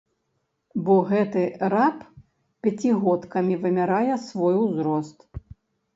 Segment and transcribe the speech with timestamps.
[0.87, 1.43] Бо гэты
[1.73, 1.97] раб
[2.63, 5.19] пяцігодкамі вымярае свой узрост.